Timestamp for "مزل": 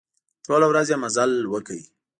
1.03-1.31